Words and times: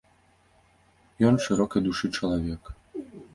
Ён 1.29 1.37
шырокай 1.49 1.81
душы 1.89 2.05
чалавек. 2.21 2.63